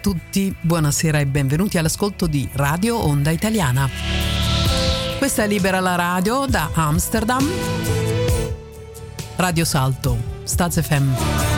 [0.00, 3.88] A tutti, buonasera e benvenuti all'ascolto di Radio Onda Italiana.
[5.18, 7.46] Questa è Libera la Radio da Amsterdam.
[9.36, 11.49] Radio Salto, Staz FM.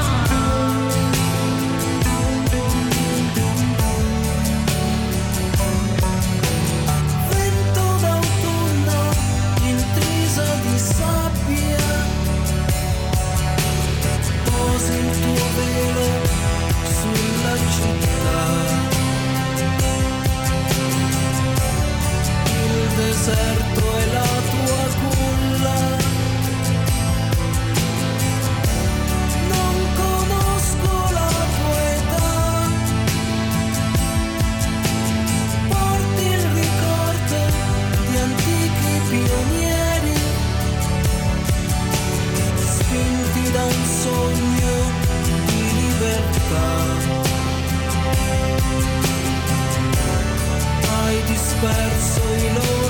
[51.62, 52.81] verso y lo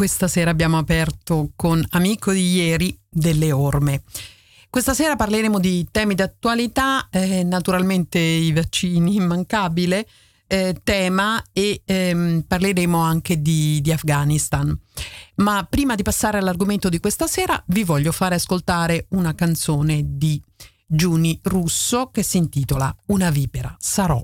[0.00, 4.02] questa sera abbiamo aperto con Amico di ieri delle orme.
[4.70, 10.08] Questa sera parleremo di temi d'attualità, eh, naturalmente i vaccini immancabile,
[10.46, 14.74] eh, tema e ehm, parleremo anche di, di Afghanistan.
[15.34, 20.42] Ma prima di passare all'argomento di questa sera vi voglio fare ascoltare una canzone di
[20.86, 24.22] Giuni Russo che si intitola Una vipera sarò.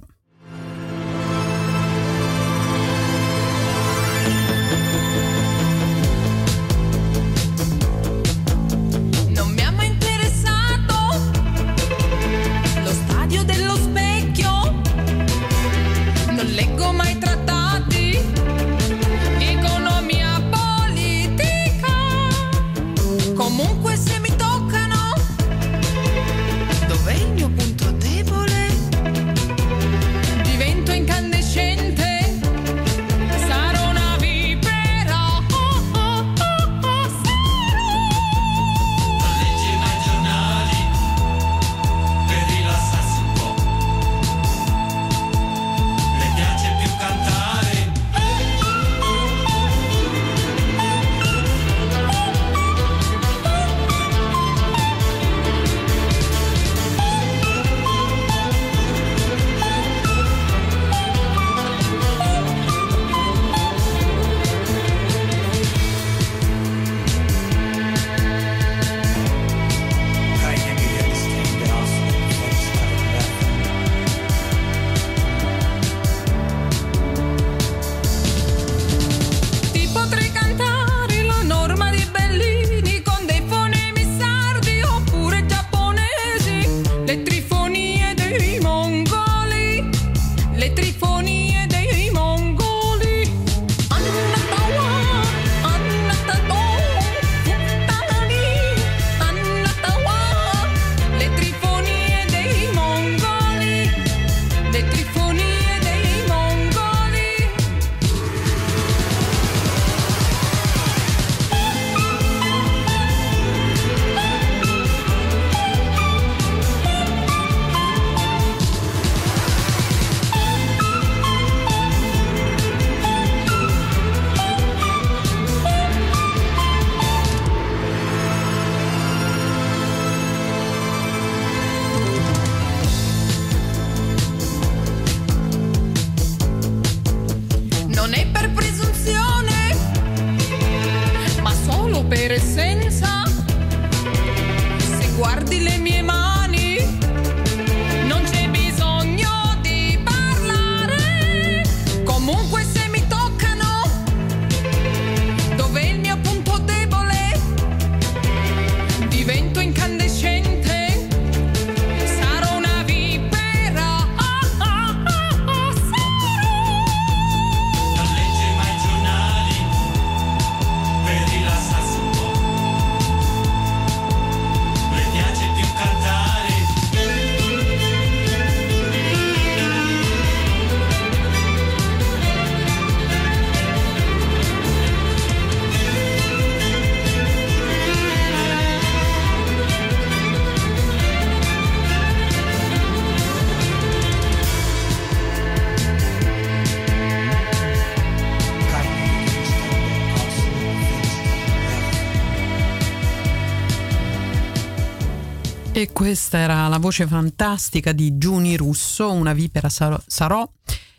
[206.17, 210.51] Questa era la voce fantastica di Giuni Russo, Una vipera sarò.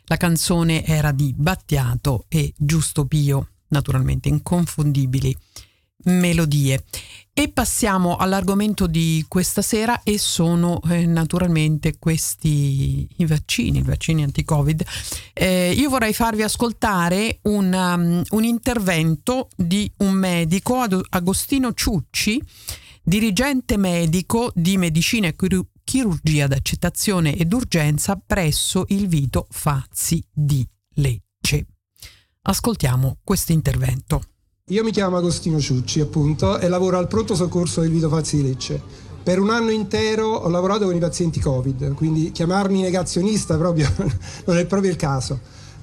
[0.03, 5.35] La canzone era di Battiato e Giusto Pio, naturalmente inconfondibili
[6.03, 6.83] melodie.
[7.33, 14.21] E passiamo all'argomento di questa sera e sono eh, naturalmente questi i vaccini, i vaccini
[14.21, 14.85] anti-Covid.
[15.33, 22.39] Eh, io vorrei farvi ascoltare un, um, un intervento di un medico, Agostino Ciucci,
[23.07, 30.67] dirigente medico di medicina e chiru- chirurgia d'accettazione ed urgenza presso il Vito Fazzi di
[30.95, 31.67] Lecce.
[32.41, 34.23] Ascoltiamo questo intervento.
[34.71, 38.43] Io mi chiamo Agostino Ciucci, appunto, e lavoro al pronto soccorso del Vito Fazzi di
[38.43, 38.81] Lecce.
[39.23, 43.89] Per un anno intero ho lavorato con i pazienti Covid, quindi chiamarmi negazionista proprio
[44.45, 45.39] non è proprio il caso.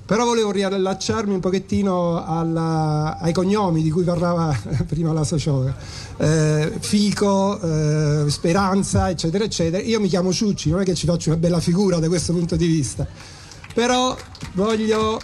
[0.07, 4.55] Però volevo riallacciarmi un pochettino alla- ai cognomi di cui parlava
[4.87, 5.75] prima la sociologa.
[6.19, 9.83] Eh, Fico, eh, Speranza, eccetera, eccetera.
[9.83, 12.55] Io mi chiamo Ciucci, non è che ci faccio una bella figura da questo punto
[12.57, 13.07] di vista.
[13.73, 14.15] Però
[14.53, 15.21] voglio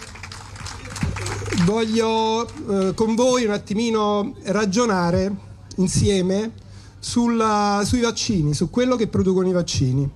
[1.65, 5.31] voglio eh, con voi un attimino ragionare
[5.77, 6.51] insieme
[6.99, 10.09] sulla- sui vaccini, su quello che producono i vaccini.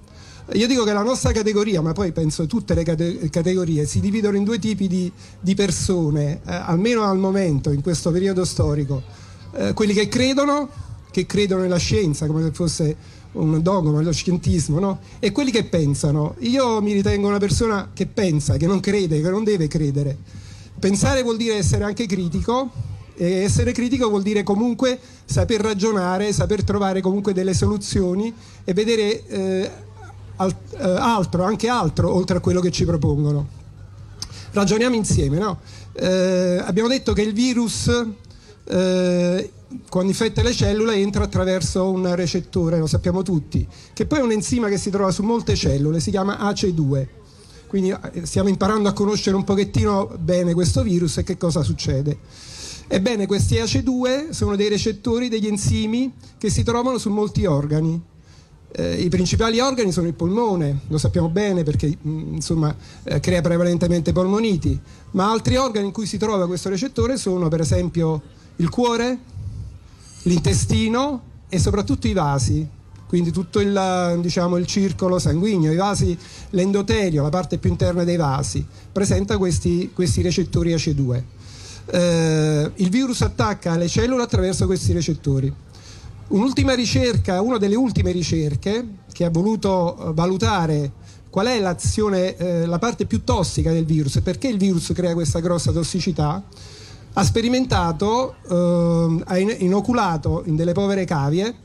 [0.53, 4.37] Io dico che la nostra categoria, ma poi penso tutte le cate- categorie, si dividono
[4.37, 9.01] in due tipi di, di persone, eh, almeno al momento, in questo periodo storico.
[9.53, 10.69] Eh, quelli che credono,
[11.09, 12.95] che credono nella scienza, come se fosse
[13.31, 14.99] un dogma, lo scientismo, no?
[15.19, 16.35] E quelli che pensano.
[16.39, 20.15] Io mi ritengo una persona che pensa, che non crede, che non deve credere.
[20.79, 22.69] Pensare vuol dire essere anche critico
[23.15, 28.33] e essere critico vuol dire comunque saper ragionare, saper trovare comunque delle soluzioni
[28.63, 29.71] e vedere eh,
[30.37, 33.63] altro, anche altro oltre a quello che ci propongono.
[34.51, 35.59] Ragioniamo insieme, no?
[35.93, 37.87] Eh, abbiamo detto che il virus
[38.67, 39.51] eh,
[39.89, 44.31] quando infetta le cellule entra attraverso un recettore, lo sappiamo tutti, che poi è un
[44.31, 47.07] enzima che si trova su molte cellule, si chiama AC2
[47.75, 52.19] quindi eh, stiamo imparando a conoscere un pochettino bene questo virus e che cosa succede.
[52.87, 58.01] Ebbene, questi AC2 sono dei recettori degli enzimi che si trovano su molti organi.
[58.77, 63.39] Eh, I principali organi sono il polmone, lo sappiamo bene perché mh, insomma, eh, crea
[63.39, 64.77] prevalentemente polmoniti,
[65.11, 68.21] ma altri organi in cui si trova questo recettore sono per esempio
[68.57, 69.17] il cuore,
[70.23, 72.67] l'intestino e soprattutto i vasi,
[73.07, 76.17] quindi tutto il, diciamo, il circolo sanguigno, i vasi,
[76.49, 81.23] l'endotelio, la parte più interna dei vasi, presenta questi, questi recettori AC2.
[81.85, 85.53] Eh, il virus attacca le cellule attraverso questi recettori.
[86.27, 90.91] Un'ultima ricerca, una delle ultime ricerche che ha voluto eh, valutare
[91.29, 95.13] qual è l'azione, eh, la parte più tossica del virus e perché il virus crea
[95.13, 96.43] questa grossa tossicità,
[97.13, 101.57] ha sperimentato, eh, ha in- inoculato in delle povere cavie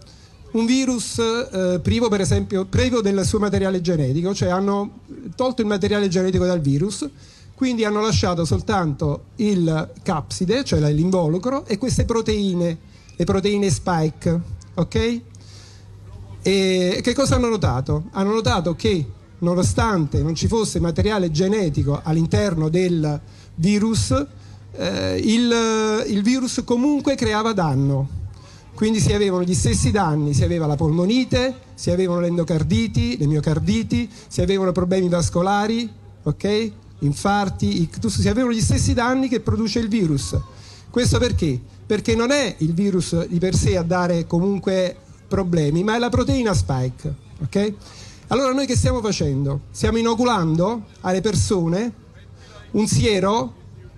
[0.52, 4.98] un virus eh, privo per esempio privo del suo materiale genetico, cioè hanno
[5.36, 7.08] tolto il materiale genetico dal virus,
[7.54, 12.88] quindi hanno lasciato soltanto il capside, cioè l'involucro, e queste proteine,
[13.20, 14.40] le proteine spike,
[14.72, 15.20] ok?
[16.40, 18.04] E che cosa hanno notato?
[18.12, 19.04] Hanno notato che
[19.40, 23.20] nonostante non ci fosse materiale genetico all'interno del
[23.56, 24.26] virus,
[24.72, 28.08] eh, il, il virus comunque creava danno.
[28.72, 33.26] Quindi si avevano gli stessi danni, si aveva la polmonite, si avevano le endocarditi, le
[33.26, 35.86] miocarditi, si avevano problemi vascolari,
[36.22, 36.72] ok?
[37.00, 40.34] Infarti, ictus, si avevano gli stessi danni che produce il virus.
[40.88, 41.69] Questo perché?
[41.90, 46.08] Perché non è il virus di per sé a dare comunque problemi, ma è la
[46.08, 47.74] proteina spike, ok?
[48.28, 49.62] Allora noi che stiamo facendo?
[49.72, 51.92] Stiamo inoculando alle persone
[52.70, 53.54] un siero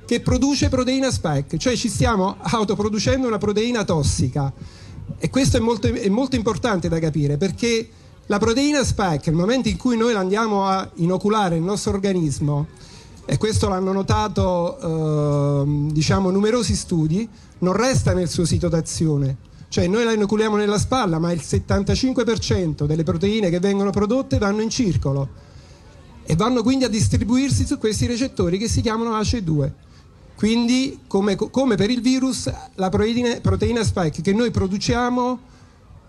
[0.06, 4.50] che produce proteina spike, cioè ci stiamo autoproducendo una proteina tossica.
[5.18, 7.86] E questo è molto, è molto importante da capire perché
[8.24, 12.68] la proteina spike, nel momento in cui noi la andiamo a inoculare nel nostro organismo,
[13.24, 14.80] e questo l'hanno notato
[15.62, 17.28] ehm, diciamo, numerosi studi,
[17.62, 19.50] non resta nel suo sito d'azione.
[19.68, 24.60] Cioè noi la inoculiamo nella spalla, ma il 75% delle proteine che vengono prodotte vanno
[24.60, 25.50] in circolo
[26.24, 29.70] e vanno quindi a distribuirsi su questi recettori che si chiamano ACE2.
[30.34, 35.50] Quindi, come, come per il virus, la proteina, proteina spike che noi produciamo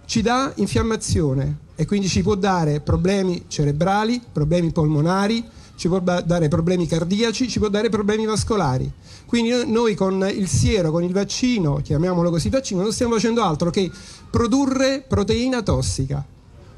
[0.05, 5.45] ci dà infiammazione e quindi ci può dare problemi cerebrali, problemi polmonari,
[5.84, 8.90] ci può da- dare problemi cardiaci, ci può dare problemi vascolari.
[9.25, 13.44] Quindi no- noi con il siero, con il vaccino, chiamiamolo così vaccino, non stiamo facendo
[13.44, 13.92] altro che
[14.30, 16.25] produrre proteina tossica.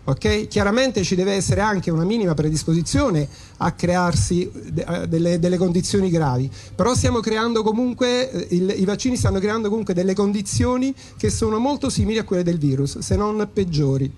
[0.08, 0.48] ok?
[0.48, 6.10] Chiaramente ci deve essere anche una minima predisposizione a crearsi de- eh, delle, delle condizioni
[6.12, 11.30] gravi, però stiamo creando comunque, eh, il- i vaccini stanno creando comunque delle condizioni che
[11.32, 14.12] sono molto simili a quelle del virus, se non peggiori.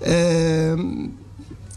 [0.00, 1.10] Ehm,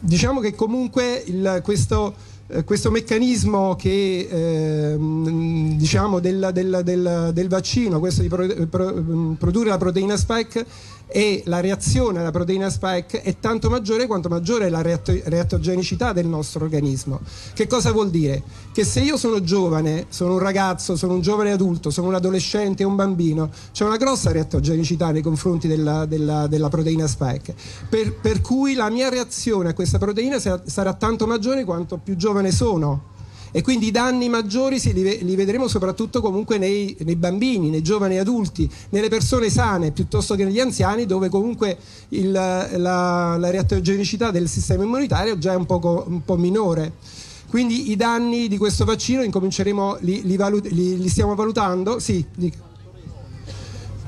[0.02, 7.48] diciamo che comunque il- questo, eh, questo meccanismo che, ehm, diciamo del, del- del- del
[7.50, 10.66] vaccino, questo di pro- pro- produrre la proteina spike
[11.08, 16.12] e la reazione alla proteina spike è tanto maggiore quanto maggiore è la reatto- reattogenicità
[16.12, 17.22] del nostro organismo.
[17.54, 18.44] Che cosa vuol dire?
[18.74, 22.84] Che se io sono giovane, sono un ragazzo, sono un giovane adulto, sono un adolescente,
[22.84, 27.56] un bambino, c'è una grossa reattogenicità nei confronti della, della- della proteina spike.
[27.90, 32.16] Per, per cui la mia reazione a questa proteina sarà, sarà tanto maggiore quanto più
[32.16, 33.16] giovane sono.
[33.52, 38.18] E quindi i danni maggiori li, li vedremo soprattutto comunque nei, nei bambini, nei giovani
[38.18, 41.78] adulti, nelle persone sane piuttosto che negli anziani, dove comunque
[42.10, 46.94] il- la, la reattogenicità del sistema immunitario già è un, poco, un po' minore.
[47.50, 49.22] Quindi i danni di questo vaccino
[50.02, 52.00] li, li valu- li- stiamo valutando.
[52.00, 52.67] Sì, dica.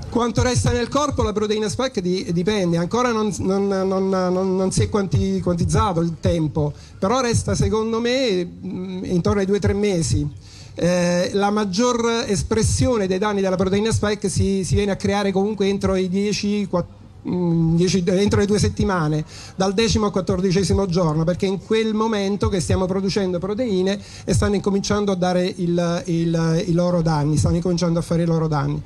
[0.09, 4.81] Quanto resta nel corpo la proteina spike di- dipende, ancora non, non- non- non- si
[4.81, 10.27] è quanti- quantizzato il tempo, però resta secondo me mh, intorno ai 2-3 mesi.
[10.73, 15.67] Eh, la maggior espressione dei danni della proteina spike si, si viene a creare comunque
[15.67, 16.87] entro i 10, quatt-
[17.23, 19.23] mh, 10 entro le due settimane,
[19.55, 24.55] dal decimo al quattordicesimo giorno, perché in quel momento che stiamo producendo proteine e stanno
[24.55, 28.81] incominciando a dare il- il- i loro danni, stanno incominciando a fare i loro danni.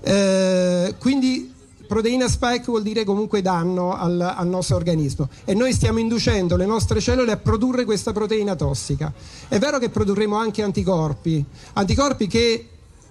[0.00, 1.54] Eh, quindi
[1.88, 6.66] proteina spike vuol dire comunque danno al, al nostro organismo e noi stiamo inducendo le
[6.66, 9.12] nostre cellule a produrre questa proteina tossica.
[9.48, 12.68] È vero che produrremo anche anticorpi, anticorpi che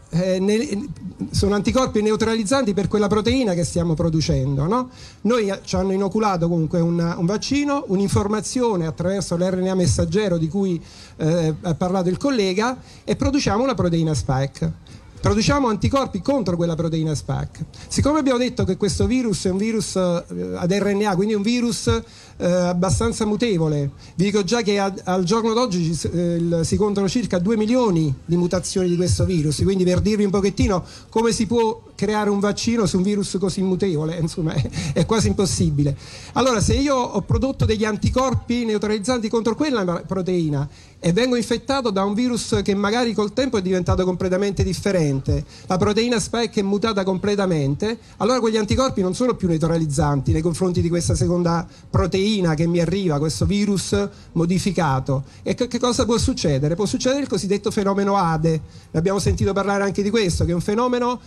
[0.10, 0.88] eh, ne-
[1.32, 4.65] sono anticorpi neutralizzanti per quella proteina che stiamo producendo.
[4.65, 4.89] no?
[5.22, 10.82] Noi ci hanno inoculato comunque un, un vaccino, un'informazione attraverso l'RNA messaggero di cui
[11.17, 14.86] eh, ha parlato il collega e produciamo una proteina spike.
[15.19, 17.65] Produciamo anticorpi contro quella proteina spike.
[17.88, 20.24] Siccome abbiamo detto che questo virus è un virus eh,
[20.55, 25.53] ad RNA, quindi un virus eh, abbastanza mutevole, vi dico già che a- al giorno
[25.53, 30.24] d'oggi eh, si contano circa 2 milioni di mutazioni di questo virus, quindi per dirvi
[30.24, 34.69] un pochettino come si può creare un vaccino su un virus così mutevole, insomma è,
[34.93, 35.97] è quasi impossibile.
[36.33, 42.03] Allora se io ho prodotto degli anticorpi neutralizzanti contro quella proteina e vengo infettato da
[42.03, 47.03] un virus che magari col tempo è diventato completamente differente, la proteina spike è mutata
[47.03, 52.67] completamente, allora quegli anticorpi non sono più neutralizzanti nei confronti di questa seconda proteina che
[52.67, 53.95] mi arriva, questo virus
[54.33, 55.23] modificato.
[55.41, 56.75] E che, che cosa può succedere?
[56.75, 58.61] Può succedere il cosiddetto fenomeno ADE,
[58.91, 61.19] ne abbiamo sentito parlare anche di questo, che è un fenomeno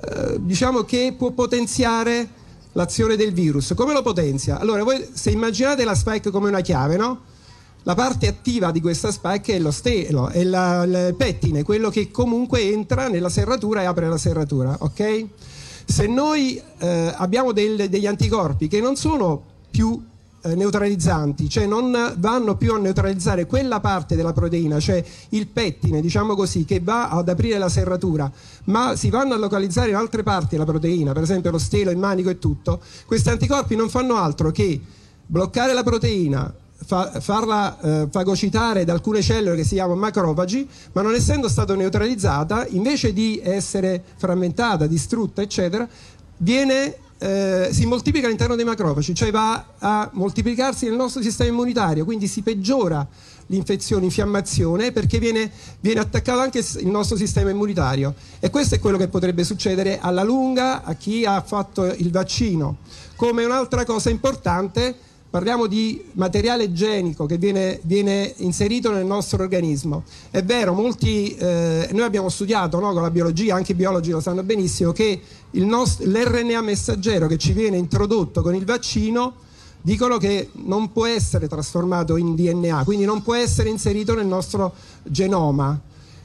[0.00, 2.28] eh, diciamo che può potenziare
[2.72, 3.72] l'azione del virus.
[3.74, 4.58] Come lo potenzia?
[4.58, 7.20] Allora, voi se immaginate la spike come una chiave, no?
[7.84, 12.10] La parte attiva di questa spike è lo stelo, è la- il pettine, quello che
[12.10, 15.24] comunque entra nella serratura e apre la serratura, ok?
[15.84, 20.02] Se noi eh, abbiamo del- degli anticorpi che non sono più
[20.54, 26.34] neutralizzanti, cioè non vanno più a neutralizzare quella parte della proteina, cioè il pettine, diciamo
[26.34, 28.30] così, che va ad aprire la serratura,
[28.64, 31.98] ma si vanno a localizzare in altre parti della proteina, per esempio lo stelo, il
[31.98, 34.80] manico e tutto, questi anticorpi non fanno altro che
[35.26, 41.02] bloccare la proteina, fa- farla eh, fagocitare da alcune cellule che si chiamano macrofagi, ma
[41.02, 45.88] non essendo stata neutralizzata, invece di essere frammentata, distrutta, eccetera,
[46.38, 52.04] viene, eh, si moltiplica all'interno dei macrofagi, cioè va a moltiplicarsi nel nostro sistema immunitario,
[52.04, 53.06] quindi si peggiora
[53.46, 58.14] l'infezione, l'infiammazione, perché viene, viene attaccato anche il nostro sistema immunitario.
[58.40, 62.78] E questo è quello che potrebbe succedere alla lunga a chi ha fatto il vaccino.
[63.14, 64.94] Come un'altra cosa importante,
[65.36, 70.04] parliamo di materiale genico che viene, viene inserito nel nostro organismo.
[70.30, 74.20] È vero, molti, eh, noi abbiamo studiato no, con la biologia, anche i biologi lo
[74.20, 79.34] sanno benissimo, che il nost- l'RNA messaggero che ci viene introdotto con il vaccino
[79.82, 84.72] dicono che non può essere trasformato in DNA, quindi non può essere inserito nel nostro
[85.02, 85.78] genoma,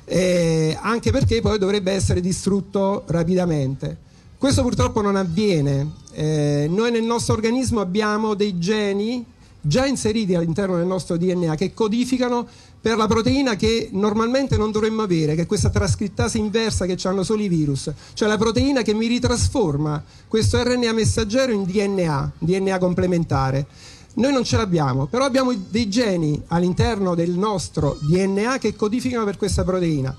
[0.05, 4.09] eh, anche perché poi dovrebbe essere distrutto rapidamente.
[4.41, 5.91] Questo purtroppo non avviene.
[6.13, 9.23] Eh, noi nel nostro organismo abbiamo dei geni
[9.61, 12.47] già inseriti all'interno del nostro DNA che codificano
[12.81, 17.21] per la proteina che normalmente non dovremmo avere, che è questa trascrittasi inversa che hanno
[17.21, 22.79] solo i virus, cioè la proteina che mi ritrasforma questo RNA messaggero in DNA, DNA
[22.79, 23.67] complementare.
[24.15, 29.37] Noi non ce l'abbiamo, però abbiamo dei geni all'interno del nostro DNA che codificano per
[29.37, 30.17] questa proteina.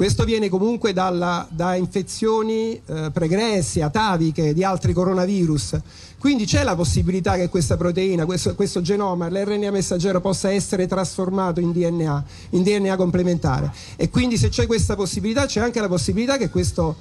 [0.00, 5.78] Questo viene comunque dalla, da infezioni eh, pregresse, ataviche di altri coronavirus.
[6.18, 11.60] Quindi c'è la possibilità che questa proteina, questo, questo genoma, l'RNA messaggero possa essere trasformato
[11.60, 13.70] in DNA, in DNA complementare.
[13.96, 16.96] E quindi se c'è questa possibilità c'è anche la possibilità che questo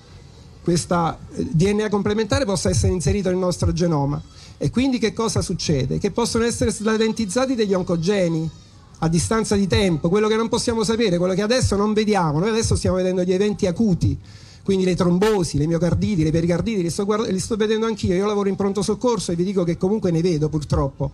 [0.62, 4.21] questa eh, DNA complementare possa essere inserito nel nostro genoma.
[4.57, 5.99] E quindi che cosa succede?
[5.99, 8.67] Che possono essere sladentizzati degli oncogeni
[8.99, 12.39] a distanza di tempo, quello che non possiamo sapere, quello che adesso non vediamo.
[12.39, 14.17] Noi adesso stiamo vedendo gli eventi acuti,
[14.63, 18.13] quindi le trombosi, le miocarditi, le pericarditi, li sto, guard- li sto vedendo anch'io.
[18.13, 21.12] Io lavoro in pronto soccorso e vi dico che comunque ne vedo purtroppo.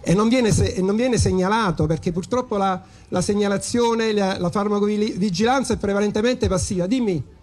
[0.00, 5.74] E non viene, se- non viene segnalato perché purtroppo la, la segnalazione, la, la farmacovigilanza
[5.74, 6.86] è prevalentemente passiva.
[6.86, 7.34] Dimmi.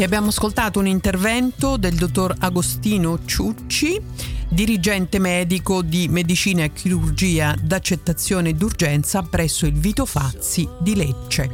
[0.00, 4.00] E abbiamo ascoltato un intervento del dottor Agostino Ciucci,
[4.48, 11.50] dirigente medico di medicina e chirurgia d'accettazione d'urgenza presso il Vito Fazzi di Lecce.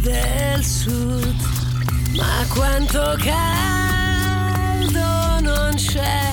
[0.00, 1.36] del sud,
[2.16, 3.78] ma quanto caldo
[5.40, 6.32] non c'è,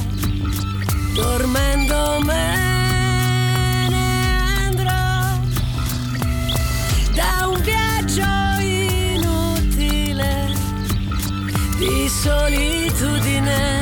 [1.13, 2.58] dormendo me
[11.89, 13.78] di solitudine.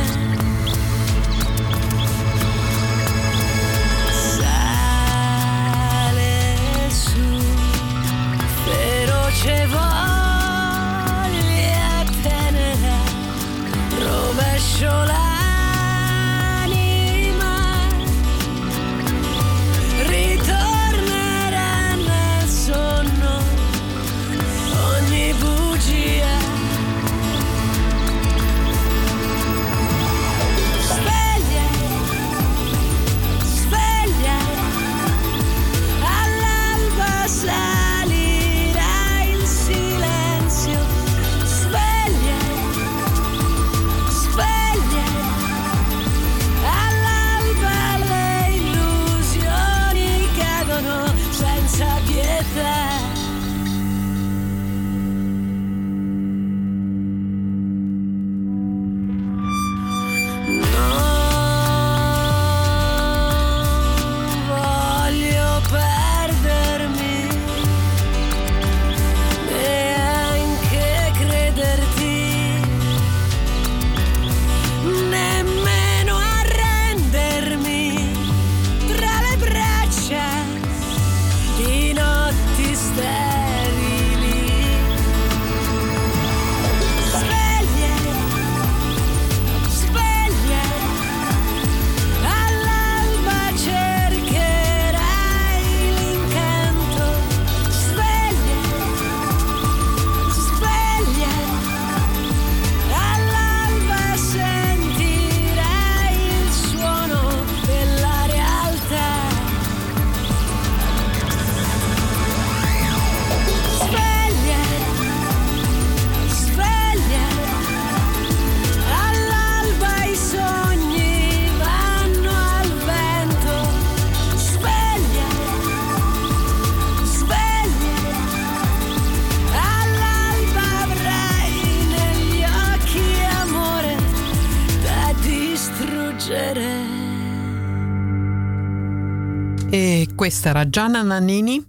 [139.70, 141.64] E questa era Gianna Nannini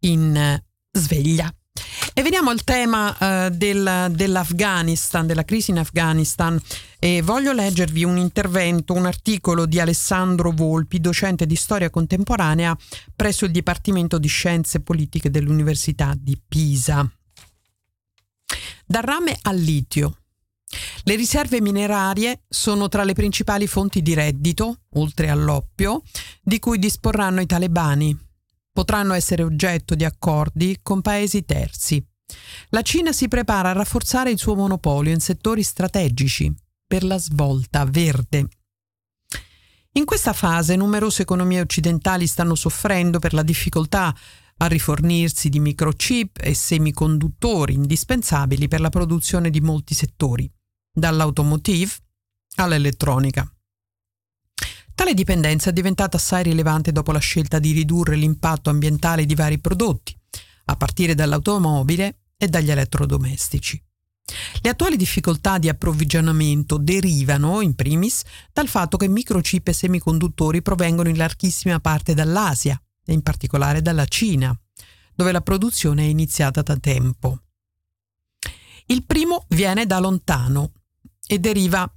[0.00, 1.52] in eh, sveglia.
[2.14, 6.58] E veniamo al tema eh, del- dell'Afghanistan, della crisi in Afghanistan.
[6.98, 12.76] E voglio leggervi un intervento, un articolo di Alessandro Volpi, docente di storia contemporanea
[13.14, 17.06] presso il Dipartimento di Scienze Politiche dell'Università di Pisa.
[18.86, 20.16] Dal rame al litio.
[21.04, 26.02] Le riserve minerarie sono tra le principali fonti di reddito, oltre all'oppio,
[26.42, 28.18] di cui disporranno i talebani.
[28.72, 32.04] Potranno essere oggetto di accordi con paesi terzi.
[32.70, 36.52] La Cina si prepara a rafforzare il suo monopolio in settori strategici
[36.86, 38.48] per la svolta verde.
[39.92, 44.14] In questa fase numerose economie occidentali stanno soffrendo per la difficoltà
[44.58, 50.50] a rifornirsi di microchip e semiconduttori indispensabili per la produzione di molti settori,
[50.96, 51.92] dall'automotive
[52.56, 53.48] all'elettronica.
[54.94, 59.58] Tale dipendenza è diventata assai rilevante dopo la scelta di ridurre l'impatto ambientale di vari
[59.58, 60.18] prodotti,
[60.64, 63.80] a partire dall'automobile e dagli elettrodomestici.
[64.62, 71.10] Le attuali difficoltà di approvvigionamento derivano, in primis, dal fatto che microchip e semiconduttori provengono
[71.10, 74.58] in larghissima parte dall'Asia, e in particolare dalla Cina,
[75.14, 77.42] dove la produzione è iniziata da tempo.
[78.86, 80.72] Il primo viene da lontano
[81.26, 81.90] e deriva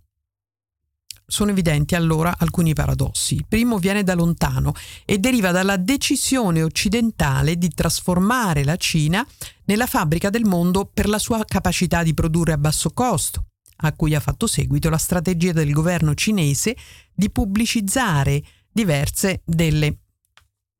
[1.29, 3.35] sono evidenti allora alcuni paradossi.
[3.35, 4.73] Il primo viene da lontano
[5.05, 9.25] e deriva dalla decisione occidentale di trasformare la Cina
[9.65, 13.45] nella fabbrica del mondo per la sua capacità di produrre a basso costo,
[13.77, 16.75] a cui ha fatto seguito la strategia del governo cinese
[17.13, 19.99] di pubblicizzare diverse delle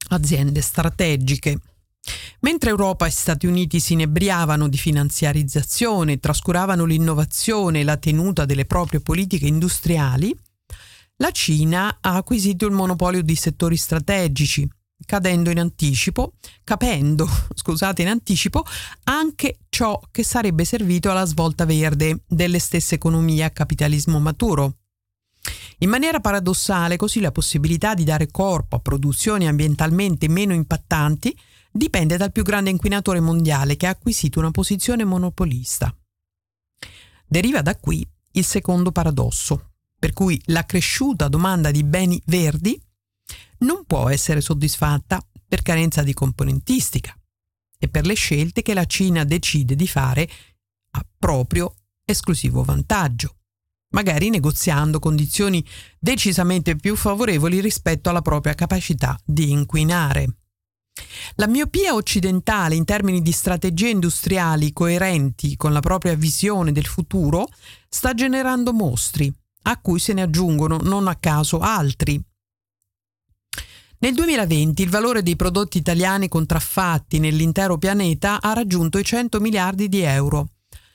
[0.09, 1.59] aziende strategiche.
[2.49, 8.65] Mentre Europa e Stati Uniti si inebriavano di finanziarizzazione, trascuravano l'innovazione e la tenuta delle
[8.65, 10.35] proprie politiche industriali,
[11.17, 14.67] la Cina ha acquisito il monopolio di settori strategici,
[15.05, 16.33] cadendo in anticipo,
[16.63, 18.65] capendo, scusate, in anticipo
[19.03, 24.77] anche ciò che sarebbe servito alla svolta verde delle stesse economie a capitalismo maturo.
[25.81, 31.37] In maniera paradossale, così la possibilità di dare corpo a produzioni ambientalmente meno impattanti
[31.79, 35.95] dipende dal più grande inquinatore mondiale che ha acquisito una posizione monopolista.
[37.25, 42.79] Deriva da qui il secondo paradosso, per cui la cresciuta domanda di beni verdi
[43.59, 47.17] non può essere soddisfatta per carenza di componentistica
[47.77, 50.29] e per le scelte che la Cina decide di fare
[50.91, 53.37] a proprio esclusivo vantaggio,
[53.93, 55.65] magari negoziando condizioni
[55.97, 60.33] decisamente più favorevoli rispetto alla propria capacità di inquinare.
[61.35, 67.47] La miopia occidentale in termini di strategie industriali coerenti con la propria visione del futuro
[67.87, 69.33] sta generando mostri,
[69.63, 72.21] a cui se ne aggiungono non a caso altri.
[74.01, 79.89] Nel 2020 il valore dei prodotti italiani contraffatti nell'intero pianeta ha raggiunto i 100 miliardi
[79.89, 80.51] di euro,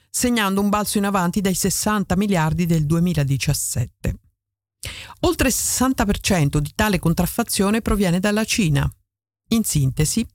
[0.08, 4.18] segnando un balzo in avanti dai 60 miliardi del 2017.
[5.20, 8.90] Oltre il 60% di tale contraffazione proviene dalla Cina.
[9.48, 10.26] In sintesi,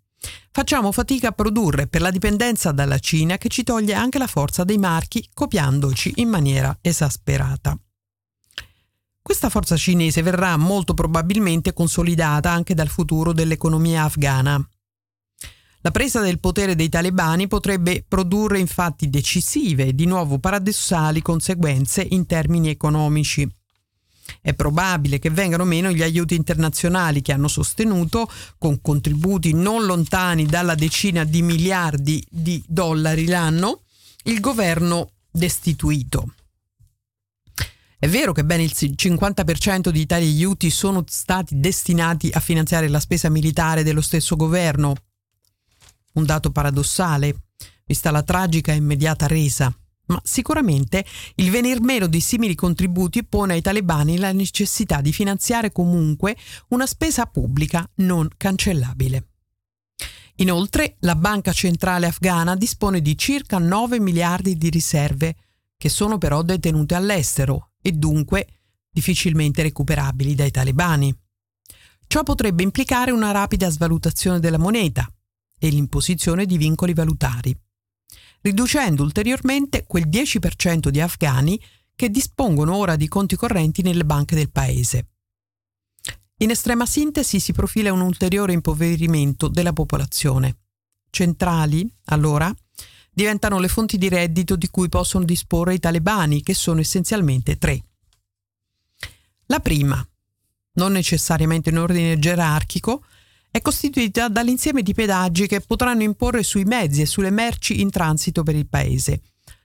[0.51, 4.63] facciamo fatica a produrre per la dipendenza dalla Cina che ci toglie anche la forza
[4.63, 7.77] dei marchi copiandoci in maniera esasperata.
[9.21, 14.59] Questa forza cinese verrà molto probabilmente consolidata anche dal futuro dell'economia afghana.
[15.81, 22.01] La presa del potere dei talebani potrebbe produrre infatti decisive e di nuovo paradossali conseguenze
[22.01, 23.47] in termini economici.
[24.41, 30.45] È probabile che vengano meno gli aiuti internazionali che hanno sostenuto, con contributi non lontani
[30.45, 33.83] dalla decina di miliardi di dollari l'anno,
[34.23, 36.33] il governo destituito.
[37.97, 42.99] È vero che ben il 50% di tali aiuti sono stati destinati a finanziare la
[42.99, 44.95] spesa militare dello stesso governo.
[46.13, 47.35] Un dato paradossale,
[47.85, 49.73] vista la tragica e immediata resa
[50.09, 55.71] ma sicuramente il venir meno di simili contributi pone ai talebani la necessità di finanziare
[55.71, 56.35] comunque
[56.69, 59.27] una spesa pubblica non cancellabile.
[60.35, 65.35] Inoltre, la Banca Centrale Afghana dispone di circa 9 miliardi di riserve,
[65.77, 68.47] che sono però detenute all'estero e dunque
[68.89, 71.13] difficilmente recuperabili dai talebani.
[72.07, 75.11] Ciò potrebbe implicare una rapida svalutazione della moneta
[75.59, 77.55] e l'imposizione di vincoli valutari
[78.41, 81.61] riducendo ulteriormente quel 10% di afghani
[81.95, 85.07] che dispongono ora di conti correnti nelle banche del paese.
[86.37, 90.57] In estrema sintesi si profila un ulteriore impoverimento della popolazione.
[91.09, 92.53] Centrali, allora,
[93.11, 97.83] diventano le fonti di reddito di cui possono disporre i talebani, che sono essenzialmente tre.
[99.47, 100.01] La prima,
[100.73, 103.03] non necessariamente in ordine gerarchico,
[103.51, 108.43] è costituita dall'insieme di pedaggi che potranno imporre sui mezzi e sulle merci in transito
[108.43, 109.21] per il paese,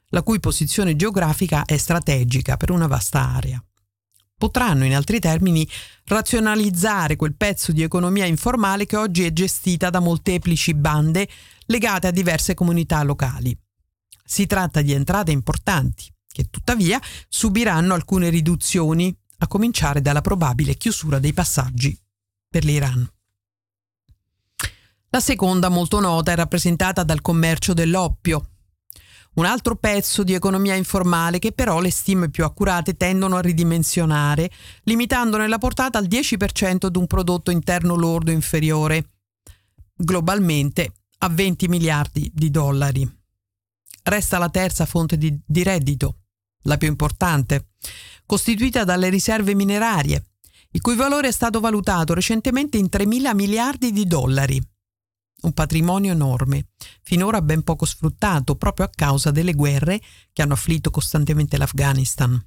[0.09, 3.63] la cui posizione geografica è strategica per una vasta area.
[4.37, 5.69] Potranno, in altri termini,
[6.05, 11.29] razionalizzare quel pezzo di economia informale che oggi è gestita da molteplici bande
[11.67, 13.57] legate a diverse comunità locali.
[14.25, 21.19] Si tratta di entrate importanti, che tuttavia subiranno alcune riduzioni, a cominciare dalla probabile chiusura
[21.19, 21.97] dei passaggi
[22.49, 23.14] per l'Iran.
[25.15, 28.49] La seconda, molto nota, è rappresentata dal commercio dell'oppio,
[29.35, 34.51] un altro pezzo di economia informale che però le stime più accurate tendono a ridimensionare,
[34.83, 39.13] limitandone la portata al 10% di un prodotto interno lordo inferiore,
[39.95, 43.09] globalmente a 20 miliardi di dollari.
[44.03, 46.23] Resta la terza fonte di, di reddito,
[46.63, 47.69] la più importante,
[48.27, 50.25] costituita dalle riserve minerarie,
[50.73, 54.61] il cui valore è stato valutato recentemente in 3 mila miliardi di dollari
[55.47, 56.69] un patrimonio enorme,
[57.03, 60.01] finora ben poco sfruttato proprio a causa delle guerre
[60.33, 62.43] che hanno afflitto costantemente l'Afghanistan.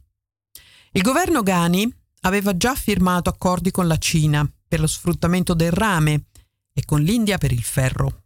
[0.92, 6.26] Il governo Ghani aveva già firmato accordi con la Cina per lo sfruttamento del rame
[6.74, 8.24] e con l'India per il ferro,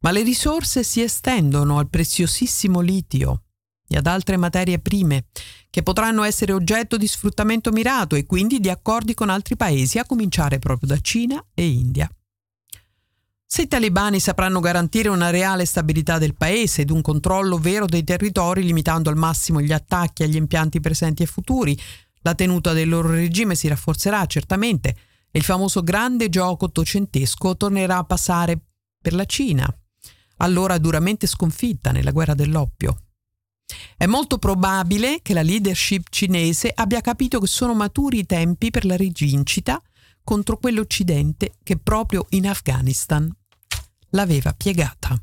[0.00, 3.44] ma le risorse si estendono al preziosissimo litio
[3.88, 5.26] e ad altre materie prime
[5.70, 10.04] che potranno essere oggetto di sfruttamento mirato e quindi di accordi con altri paesi, a
[10.04, 12.10] cominciare proprio da Cina e India.
[13.54, 18.02] Se i talebani sapranno garantire una reale stabilità del paese ed un controllo vero dei
[18.02, 21.78] territori, limitando al massimo gli attacchi agli impianti presenti e futuri,
[22.22, 24.96] la tenuta del loro regime si rafforzerà certamente.
[25.30, 28.58] E il famoso grande gioco ottocentesco tornerà a passare
[28.98, 29.70] per la Cina,
[30.38, 33.02] allora duramente sconfitta nella guerra dell'oppio.
[33.98, 38.86] È molto probabile che la leadership cinese abbia capito che sono maturi i tempi per
[38.86, 39.78] la rivincita
[40.24, 43.30] contro quell'Occidente che proprio in Afghanistan
[44.12, 45.20] l'aveva piegata.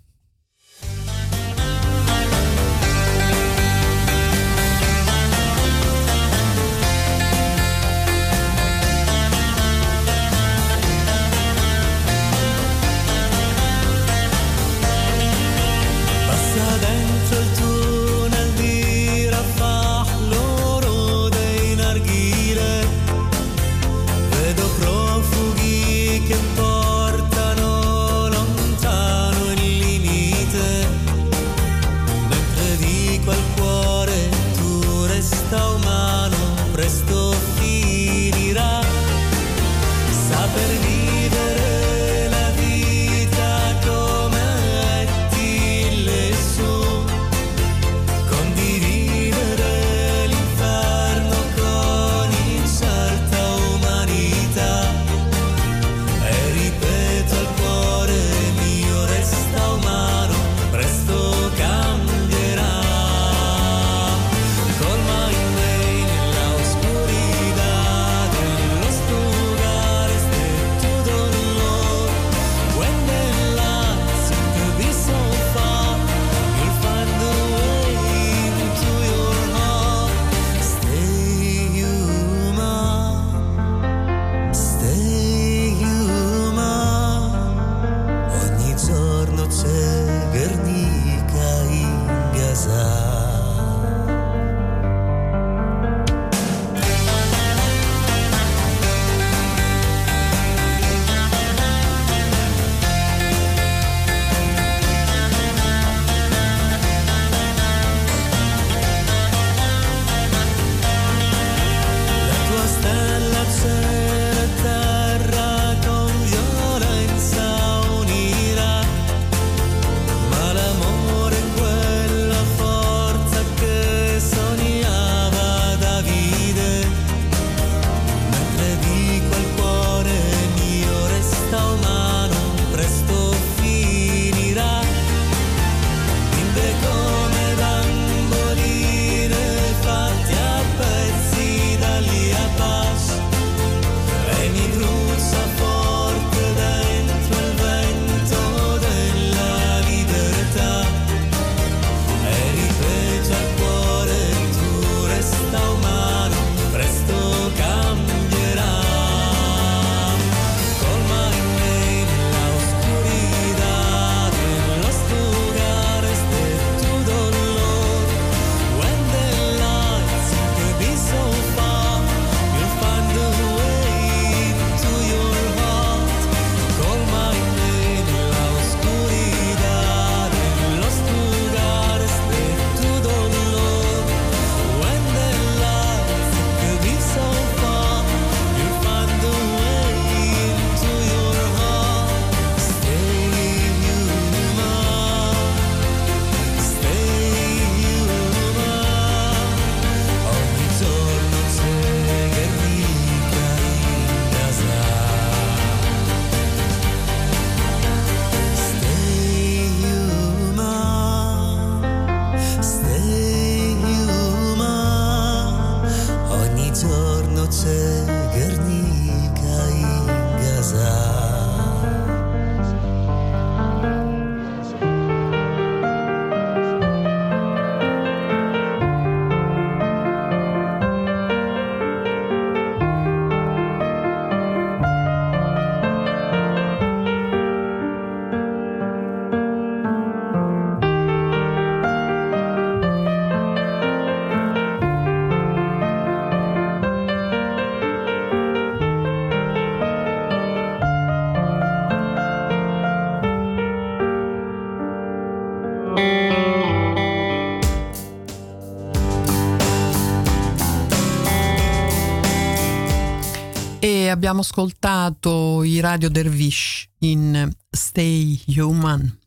[264.29, 269.17] Abbiamo ascoltato i Radio Dervish in Stay Human.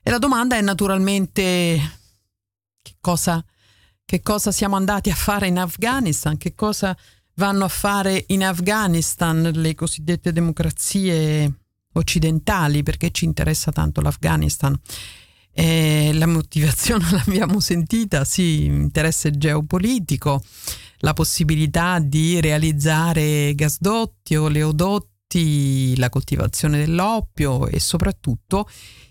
[0.00, 1.98] E la domanda è naturalmente
[2.80, 3.44] che cosa,
[4.04, 6.96] che cosa siamo andati a fare in Afghanistan, che cosa
[7.34, 11.52] vanno a fare in Afghanistan le cosiddette democrazie
[11.94, 14.78] occidentali, perché ci interessa tanto l'Afghanistan.
[15.50, 20.44] Eh, la motivazione l'abbiamo sentita, sì, interesse geopolitico,
[21.04, 28.66] la possibilità di realizzare gasdotti, oleodotti, la coltivazione dell'oppio e soprattutto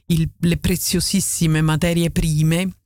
[0.08, 2.78] il- le preziosissime materie prime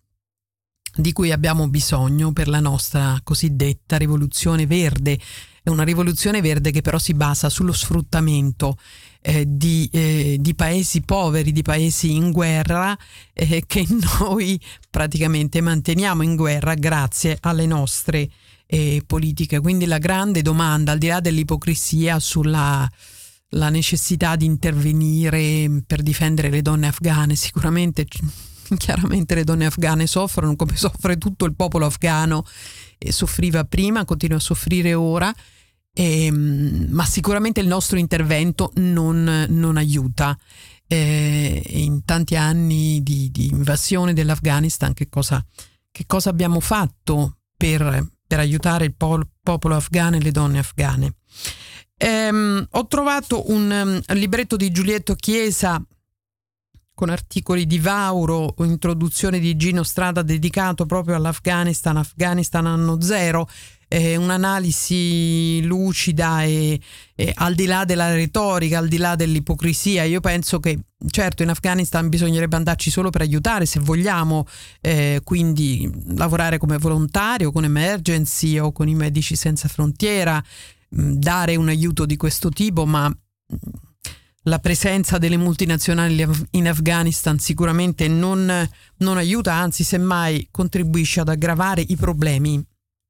[0.93, 5.17] di cui abbiamo bisogno per la nostra cosiddetta rivoluzione verde.
[5.63, 8.77] È una rivoluzione verde che però si basa sullo sfruttamento
[9.21, 12.97] eh, di, eh, di paesi poveri, di paesi in guerra,
[13.33, 13.85] eh, che
[14.19, 18.29] noi praticamente manteniamo in guerra grazie alle nostre
[18.67, 19.59] eh, politiche.
[19.59, 22.87] Quindi la grande domanda, al di là dell'ipocrisia sulla
[23.51, 28.05] la necessità di intervenire per difendere le donne afghane, sicuramente
[28.77, 32.45] chiaramente le donne afghane soffrono come soffre tutto il popolo afghano
[32.97, 35.33] e soffriva prima, continua a soffrire ora,
[35.93, 40.37] ehm, ma sicuramente il nostro intervento non, non aiuta.
[40.89, 45.45] Eh, in tanti anni di, di invasione dell'Afghanistan, che cosa,
[45.91, 51.13] che cosa abbiamo fatto per, per aiutare il pol- popolo afghano e le donne afghane?
[51.97, 53.71] Ehm, ho trovato un
[54.05, 55.81] um, libretto di Giulietto Chiesa
[56.97, 63.47] con articoli di Vauro, introduzione di Gino Strada dedicato proprio all'Afghanistan, Afghanistan anno zero,
[63.87, 66.81] eh, un'analisi lucida e,
[67.13, 70.05] e al di là della retorica, al di là dell'ipocrisia.
[70.05, 70.79] Io penso che
[71.11, 74.47] certo in Afghanistan bisognerebbe andarci solo per aiutare se vogliamo,
[74.81, 80.43] eh, quindi lavorare come volontario con Emergency o con i Medici Senza Frontiera,
[80.89, 83.55] mh, dare un aiuto di questo tipo, ma mh,
[84.47, 91.81] la presenza delle multinazionali in Afghanistan sicuramente non, non aiuta, anzi semmai contribuisce ad aggravare
[91.81, 92.65] i problemi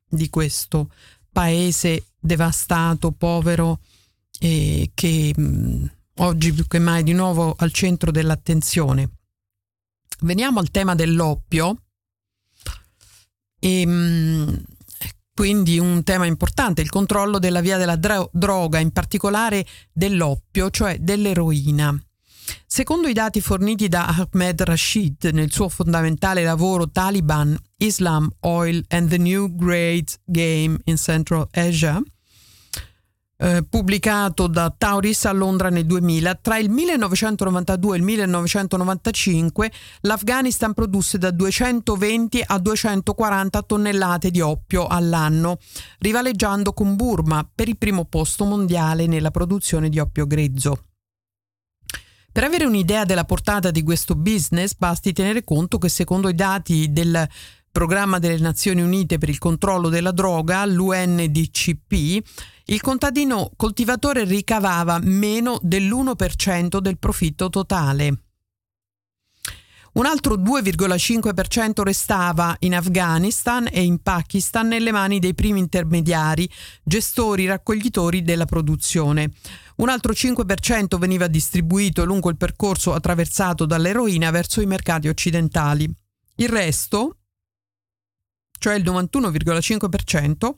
[0.09, 0.91] di questo
[1.31, 3.81] paese devastato, povero
[4.39, 9.09] e che mh, oggi più che mai di nuovo al centro dell'attenzione.
[10.21, 11.83] Veniamo al tema dell'oppio
[13.59, 14.63] e mh,
[15.38, 19.63] quindi un tema importante, il controllo della via della dro- droga, in particolare
[19.93, 21.95] dell'oppio, cioè dell'eroina.
[22.65, 29.09] Secondo i dati forniti da Ahmed Rashid nel suo fondamentale lavoro Taliban, Islam, Oil and
[29.09, 32.01] the New Great Game in Central Asia,
[33.38, 39.71] eh, pubblicato da Tauris a Londra nel 2000, tra il 1992 e il 1995
[40.01, 45.59] l'Afghanistan produsse da 220 a 240 tonnellate di oppio all'anno,
[45.99, 50.81] rivaleggiando con Burma per il primo posto mondiale nella produzione di oppio grezzo.
[52.38, 56.91] Per avere un'idea della portata di questo business basti tenere conto che secondo i dati
[56.91, 57.27] del
[57.78, 62.23] Programma delle Nazioni Unite per il controllo della droga, l'UNDCP,
[62.65, 68.21] il contadino coltivatore ricavava meno dell'1% del profitto totale.
[69.93, 76.49] Un altro 2,5% restava in Afghanistan e in Pakistan nelle mani dei primi intermediari,
[76.82, 79.34] gestori, raccoglitori della produzione.
[79.75, 85.88] Un altro 5% veniva distribuito lungo il percorso attraversato dall'eroina verso i mercati occidentali.
[86.38, 87.17] Il resto,
[88.58, 90.51] cioè il 91,5%,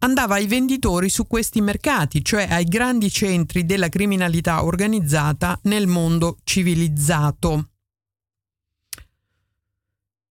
[0.00, 6.38] andava ai venditori su questi mercati, cioè ai grandi centri della criminalità organizzata nel mondo
[6.44, 7.70] civilizzato.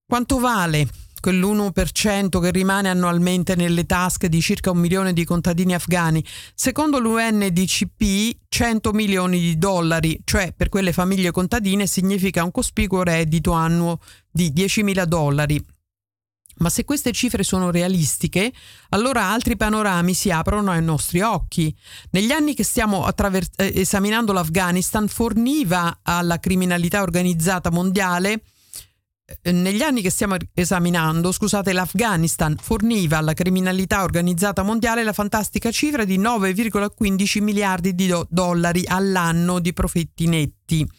[0.06, 0.88] Quanto vale
[1.20, 6.24] quell'1% che rimane annualmente nelle tasche di circa un milione di contadini afghani?
[6.56, 13.52] Secondo l'UNDCP 100 milioni di dollari, cioè per quelle famiglie contadine significa un cospicuo reddito
[13.52, 14.00] annuo
[14.32, 15.62] di 10.000 dollari.
[16.60, 18.52] Ma se queste cifre sono realistiche,
[18.90, 21.76] allora altri panorami si aprono ai nostri occhi.
[22.12, 28.42] Negli anni che stiamo attraver- eh, esaminando l'Afghanistan forniva alla criminalità organizzata mondiale
[29.42, 35.70] eh, negli anni che stiamo esaminando, scusate, l'Afghanistan forniva alla criminalità organizzata mondiale la fantastica
[35.70, 40.90] cifra di 9,15 miliardi di do- dollari all'anno di profitti netti.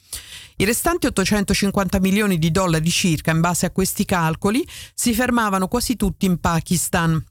[0.60, 5.94] I restanti 850 milioni di dollari circa, in base a questi calcoli, si fermavano quasi
[5.94, 7.24] tutti in Pakistan.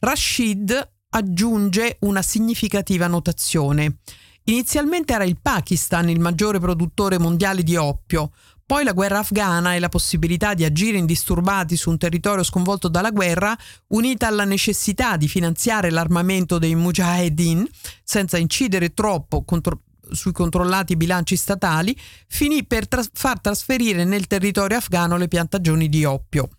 [0.00, 4.00] Rashid aggiunge una significativa notazione.
[4.44, 8.32] Inizialmente era il Pakistan il maggiore produttore mondiale di oppio,
[8.68, 13.12] Poi la guerra afghana e la possibilità di agire indisturbati su un territorio sconvolto dalla
[13.12, 13.56] guerra,
[13.94, 17.66] unita alla necessità di finanziare l'armamento dei mujahedin
[18.04, 21.96] senza incidere troppo contro- sui controllati bilanci statali,
[22.26, 26.50] finì per tras- far trasferire nel territorio afghano le piantagioni di oppio.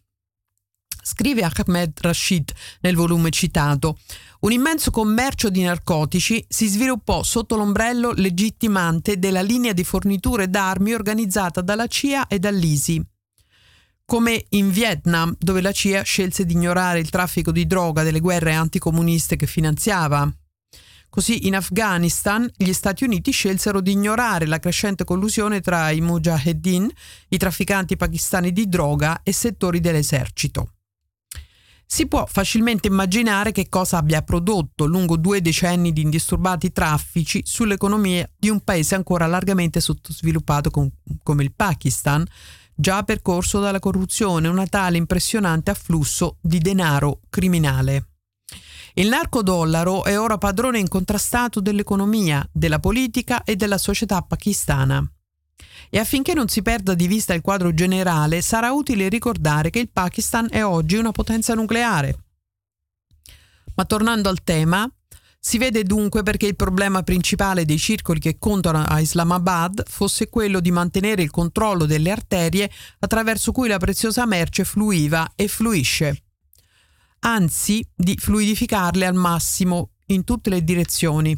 [1.02, 3.98] Scrive Ahmed Rashid nel volume citato.
[4.42, 10.94] Un immenso commercio di narcotici si sviluppò sotto l'ombrello legittimante della linea di forniture d'armi
[10.94, 13.04] organizzata dalla CIA e dall'ISI.
[14.06, 18.54] Come in Vietnam, dove la CIA scelse di ignorare il traffico di droga delle guerre
[18.54, 20.32] anticomuniste che finanziava.
[21.10, 26.90] Così in Afghanistan gli Stati Uniti scelsero di ignorare la crescente collusione tra i mujahedin,
[27.30, 30.74] i trafficanti pakistani di droga e settori dell'esercito.
[31.92, 38.30] Si può facilmente immaginare che cosa abbia prodotto lungo due decenni di indisturbati traffici sull'economia
[38.38, 40.92] di un paese ancora largamente sottosviluppato com-
[41.24, 42.24] come il Pakistan,
[42.76, 48.09] già percorso dalla corruzione e un tale impressionante afflusso di denaro criminale.
[49.00, 55.02] Il narcodollaro è ora padrone incontrastato dell'economia, della politica e della società pakistana.
[55.90, 59.90] E affinché non si perda di vista il quadro generale, sarà utile ricordare che il
[59.90, 62.24] Pakistan è oggi una potenza nucleare.
[63.76, 64.86] Ma tornando al tema,
[65.40, 70.60] si vede dunque perché il problema principale dei circoli che contano a Islamabad fosse quello
[70.60, 72.70] di mantenere il controllo delle arterie
[73.00, 76.24] attraverso cui la preziosa merce fluiva e fluisce,
[77.20, 81.38] anzi di fluidificarle al massimo in tutte le direzioni.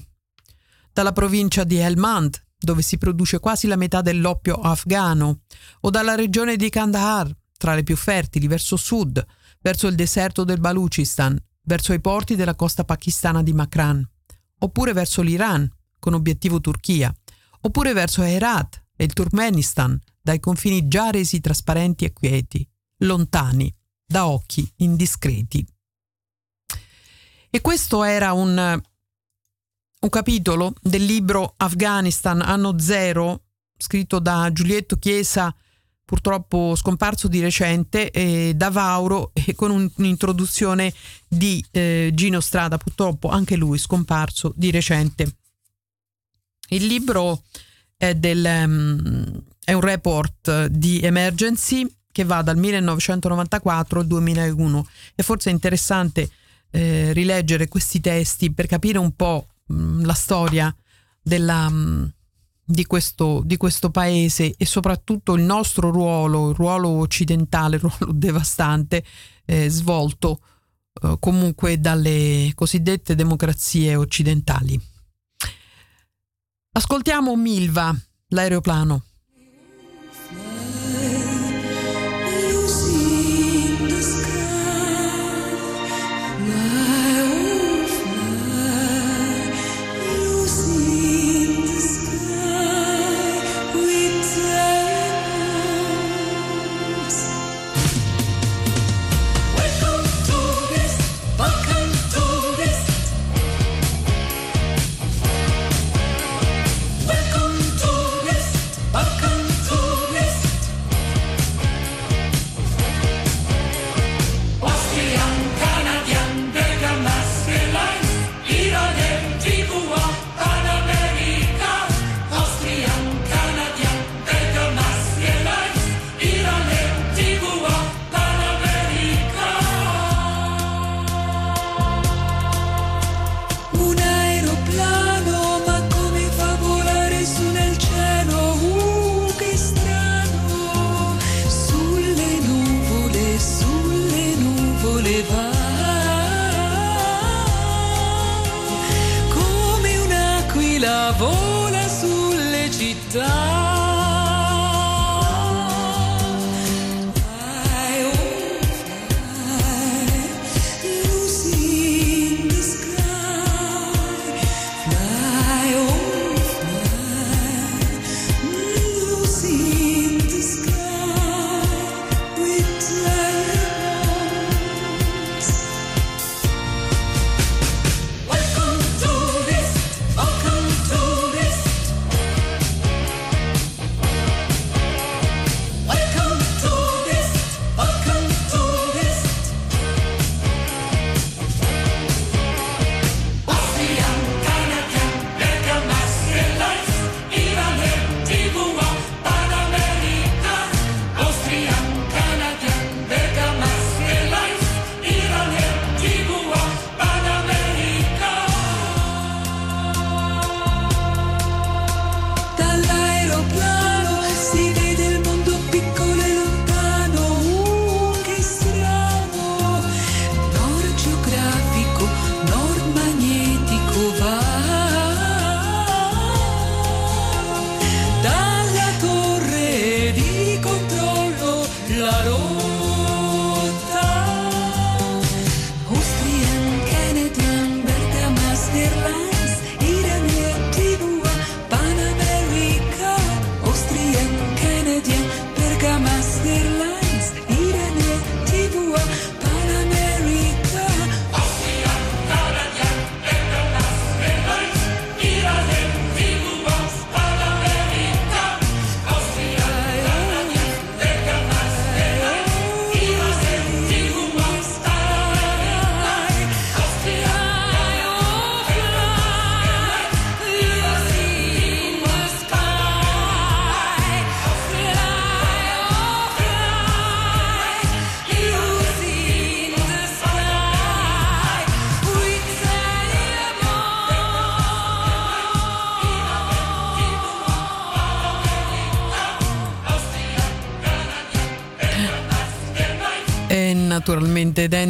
[0.93, 5.41] Dalla provincia di Helmand, dove si produce quasi la metà dell'oppio afghano,
[5.81, 9.23] o dalla regione di Kandahar, tra le più fertili, verso sud,
[9.61, 14.07] verso il deserto del Baluchistan, verso i porti della costa pakistana di Makran,
[14.59, 15.69] oppure verso l'Iran,
[15.99, 17.13] con obiettivo Turchia,
[17.61, 22.67] oppure verso Herat e il Turkmenistan, dai confini già resi trasparenti e quieti,
[22.99, 23.73] lontani,
[24.11, 25.65] da occhi indiscreti.
[27.49, 28.81] E questo era un
[30.01, 33.43] un capitolo del libro Afghanistan anno zero,
[33.77, 35.55] scritto da Giulietto Chiesa,
[36.03, 40.91] purtroppo scomparso di recente, e da Vauro, e con un- un'introduzione
[41.27, 45.35] di eh, Gino Strada, purtroppo anche lui scomparso di recente.
[46.69, 47.43] Il libro
[47.95, 55.23] è, del, um, è un report di Emergency che va dal 1994 al 2001 e
[55.23, 56.29] forse è interessante
[56.71, 60.75] eh, rileggere questi testi per capire un po' mh, la storia
[61.21, 62.13] della, mh,
[62.63, 68.11] di, questo, di questo paese e soprattutto il nostro ruolo, il ruolo occidentale, il ruolo
[68.17, 69.03] devastante
[69.45, 70.39] eh, svolto
[71.01, 74.79] eh, comunque dalle cosiddette democrazie occidentali.
[76.73, 77.93] Ascoltiamo Milva,
[78.29, 79.03] l'aeroplano.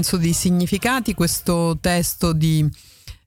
[0.01, 2.67] Denso di significati questo testo di,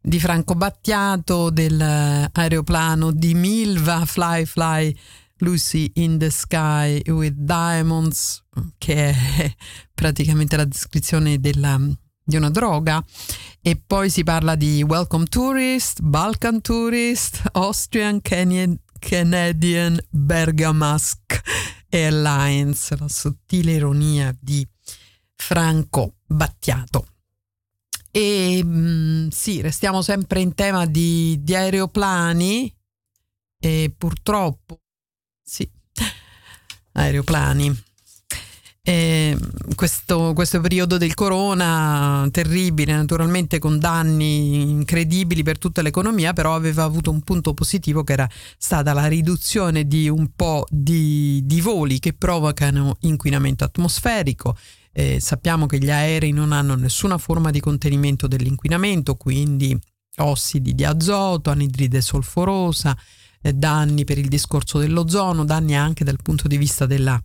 [0.01, 4.97] di Franco Battiato dell'aeroplano di Milva Fly Fly
[5.37, 8.43] Lucy in the Sky with Diamonds
[8.77, 9.55] che è
[9.95, 11.79] praticamente la descrizione della,
[12.25, 13.05] di una droga.
[13.63, 21.41] E poi si parla di Welcome Tourist, Balkan Tourist, Austrian Canadian, Canadian Bergamask
[21.89, 24.67] Airlines, la sottile ironia di
[25.37, 27.07] Franco Battiato.
[28.11, 32.73] E mm, sì, restiamo sempre in tema di, di aeroplani
[33.59, 34.81] e purtroppo,
[35.43, 35.69] sì,
[36.93, 37.83] aeroplani.
[38.87, 39.37] E
[39.75, 46.83] questo, questo periodo del corona terribile, naturalmente con danni incredibili per tutta l'economia, però aveva
[46.83, 51.99] avuto un punto positivo che era stata la riduzione di un po' di, di voli
[51.99, 54.55] che provocano inquinamento atmosferico.
[54.97, 59.77] Eh, sappiamo che gli aerei non hanno nessuna forma di contenimento dell'inquinamento, quindi
[60.19, 62.97] ossidi di azoto, anidride solforosa,
[63.43, 67.21] eh, danni per il discorso dell'ozono, danni anche dal punto di vista della,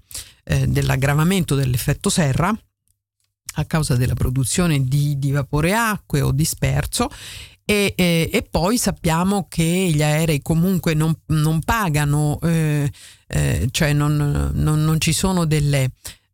[0.46, 2.52] eh, dell'aggravamento dell'effetto serra
[3.54, 7.10] a causa della produzione di, di vapore acqueo disperso.
[7.66, 12.92] E, e, e, poi sappiamo che gli aerei comunque non, non pagano, eh,
[13.28, 15.92] eh, cioè non, non, non, ci sono delle...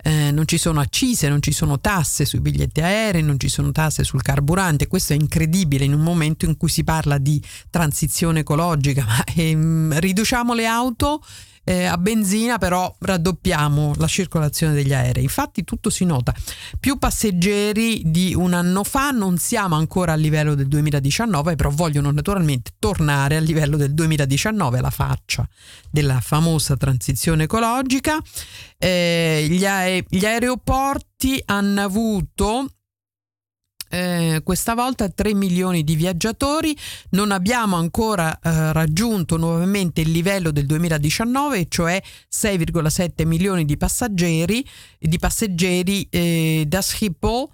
[0.07, 3.71] Eh, non ci sono accise, non ci sono tasse sui biglietti aerei, non ci sono
[3.71, 4.85] tasse sul carburante.
[4.85, 7.41] Questo è incredibile in un momento in cui si parla di
[7.71, 9.03] transizione ecologica.
[9.09, 11.23] Ma ehm, riduciamo le auto
[11.65, 15.23] eh, a benzina però raddoppiamo la circolazione degli aerei.
[15.23, 16.33] Infatti tutto si nota.
[16.79, 22.11] Più passeggeri di un anno fa, non siamo ancora a livello del 2019, però vogliono
[22.11, 25.47] naturalmente tornare al livello del 2019, alla faccia
[25.89, 28.19] della famosa transizione ecologica.
[28.77, 32.67] Eh, gli, ae- gli aeroporti hanno avuto
[33.89, 36.75] eh, questa volta 3 milioni di viaggiatori,
[37.11, 44.67] non abbiamo ancora eh, raggiunto nuovamente il livello del 2019, cioè 6,7 milioni di passeggeri,
[44.99, 47.47] di passeggeri eh, da Schiphol.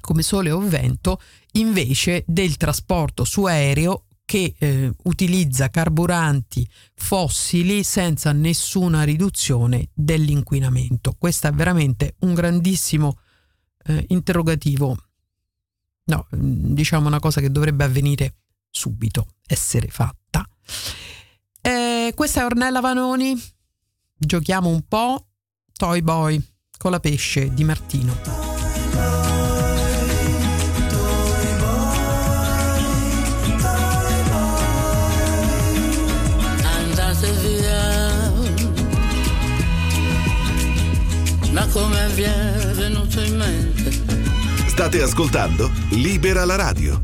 [0.00, 1.20] come sole o vento,
[1.52, 11.14] invece del trasporto su aereo che eh, utilizza carburanti fossili senza nessuna riduzione dell'inquinamento.
[11.16, 13.20] Questo è veramente un grandissimo
[13.86, 14.96] eh, interrogativo,
[16.04, 18.34] no, mm, diciamo una cosa che dovrebbe avvenire
[18.68, 20.46] subito, essere fatta.
[21.62, 23.40] Eh, questa è Ornella Vanoni,
[24.16, 25.28] giochiamo un po',
[25.72, 26.44] Toy Boy
[26.76, 28.45] con la pesce di Martino.
[41.76, 43.90] Come vi è venuto in mente?
[44.66, 47.02] State ascoltando Libera la radio.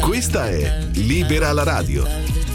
[0.00, 2.06] Questa è Libera la radio.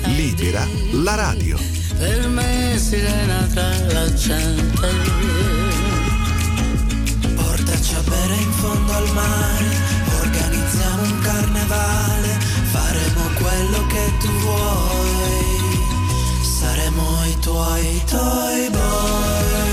[0.03, 1.57] Libera la radio.
[1.97, 4.87] Per me è sirena tra la gente.
[7.33, 9.65] Portaci a bere in fondo al mare,
[10.21, 12.37] organizziamo un carnevale,
[12.71, 15.55] faremo quello che tu vuoi,
[16.59, 19.66] saremo i tuoi toy boy.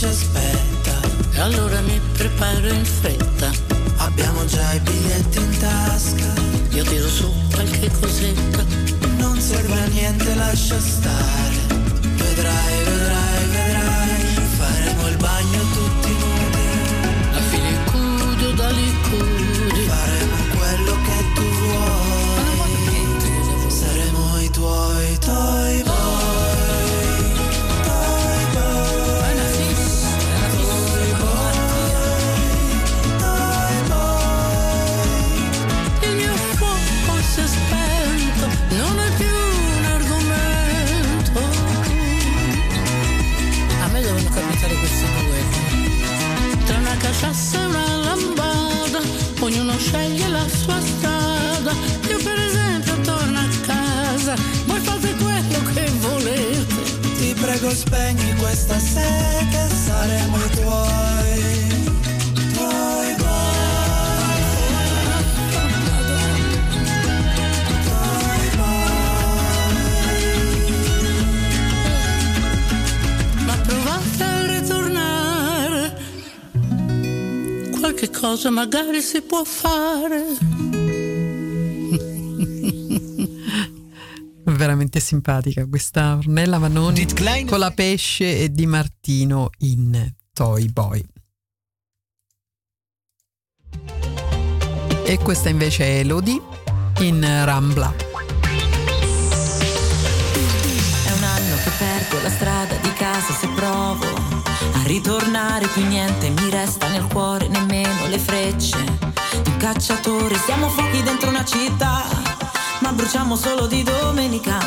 [0.00, 1.00] Ci aspetta.
[1.32, 3.50] E allora mi preparo in fretta.
[3.96, 6.32] Abbiamo già i biglietti in tasca.
[6.70, 8.64] Io tiro su qualche cosetta.
[9.18, 11.56] Non serve a niente, lascia stare.
[12.16, 14.48] Vedrai, vedrai, vedrai.
[14.56, 15.59] Faremo il bagno
[58.50, 60.98] questa sete, saremo i tuoi.
[77.78, 80.59] Qualche cosa magari si può fare.
[84.60, 87.06] Veramente simpatica questa Ornella Vanoni
[87.46, 91.02] con la pesce e Di Martino in Toy Boy.
[95.06, 96.38] E questa invece è Elodie
[96.98, 97.94] in Rambla.
[101.06, 106.28] È un anno che perdo la strada di casa se provo a ritornare più niente
[106.28, 108.76] mi resta nel cuore nemmeno le frecce
[109.42, 112.29] di un cacciatore siamo fuochi dentro una città
[112.90, 114.58] ma bruciamo solo di domenica.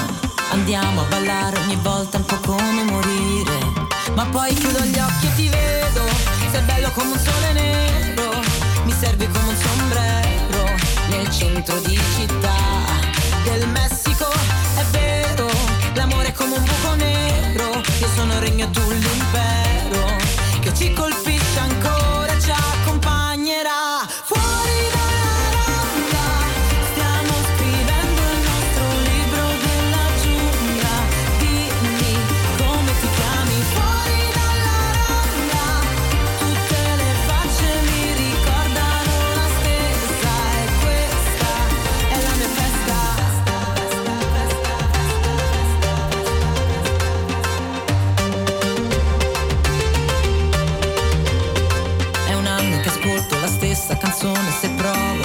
[0.52, 3.58] Andiamo a ballare ogni volta un po' come morire.
[4.16, 6.06] Ma poi chiudo gli occhi e ti vedo
[6.52, 8.30] sei bello come un sole nero.
[8.86, 10.64] Mi servi come un sombrero
[11.10, 12.56] nel centro di città
[13.44, 14.30] del Messico.
[14.76, 15.50] È vero
[15.96, 17.82] l'amore è come un buco nero.
[18.00, 20.16] Io sono il regno tu l'impero
[20.62, 23.23] che ci colpisce ancora ci accompagnerà
[54.14, 55.24] canzone se provo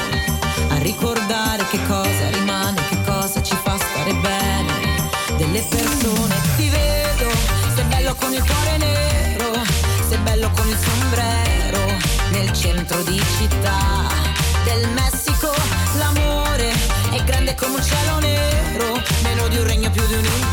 [0.70, 4.96] a ricordare che cosa rimane, che cosa ci fa stare bene.
[5.36, 7.28] Delle persone ti vedo,
[7.74, 9.62] sei bello con il cuore nero,
[10.08, 11.98] sei bello con il sombrero,
[12.30, 14.08] nel centro di città
[14.64, 15.52] del Messico.
[15.98, 16.72] L'amore
[17.10, 20.47] è grande come un cielo nero, meno di un regno più di un impero,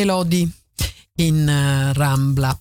[0.00, 0.48] Elodie
[1.16, 2.58] in eh, Rambla.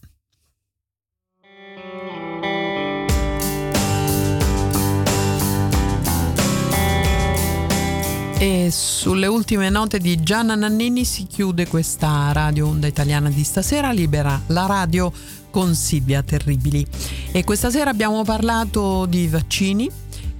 [8.38, 13.92] E sulle ultime note di Gianna Nannini si chiude questa radio onda italiana di stasera,
[13.92, 15.12] libera la radio
[15.50, 16.86] con Silvia Terribili.
[17.32, 19.90] E questa sera abbiamo parlato di vaccini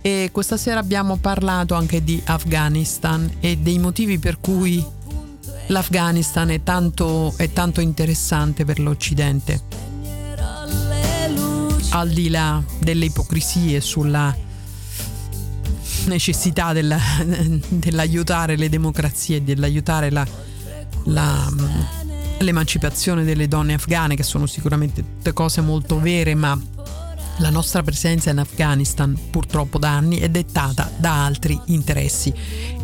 [0.02, 4.98] e questa sera abbiamo parlato anche di Afghanistan e dei motivi per cui
[5.70, 9.62] l'Afghanistan è tanto, è tanto interessante per l'Occidente.
[11.92, 14.36] Al di là delle ipocrisie sulla
[16.06, 17.00] necessità della-
[17.68, 20.28] dell'aiutare le democrazie, dell'aiutare la-
[21.06, 21.52] la,
[22.40, 26.60] l'emancipazione delle donne afghane, che sono sicuramente tutte cose molto vere, ma
[27.40, 32.34] la nostra presenza in Afghanistan purtroppo da anni è dettata da altri interessi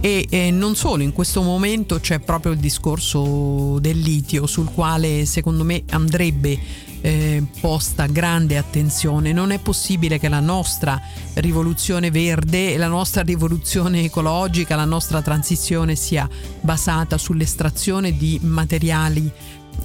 [0.01, 5.26] e, e non solo, in questo momento c'è proprio il discorso del litio sul quale
[5.26, 6.60] secondo me andrebbe
[7.06, 9.32] eh, posta grande attenzione.
[9.32, 10.99] Non è possibile che la nostra
[11.36, 16.28] rivoluzione verde, la nostra rivoluzione ecologica, la nostra transizione sia
[16.62, 19.32] basata sull'estrazione di materiali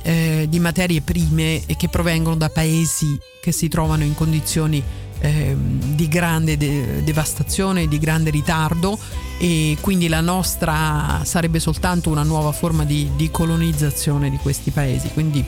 [0.03, 4.83] eh, di materie prime che provengono da paesi che si trovano in condizioni
[5.21, 8.99] eh, di grande de- devastazione, di grande ritardo
[9.39, 15.09] e quindi la nostra sarebbe soltanto una nuova forma di, di colonizzazione di questi paesi.
[15.09, 15.45] Quindi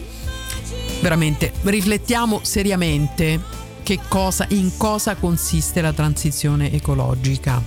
[1.00, 3.60] veramente riflettiamo seriamente
[4.08, 7.62] cosa, in cosa consiste la transizione ecologica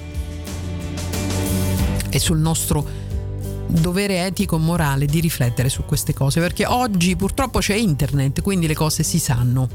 [2.10, 3.05] e sul nostro
[3.68, 8.68] dovere etico e morale di riflettere su queste cose perché oggi purtroppo c'è internet quindi
[8.68, 9.68] le cose si sanno.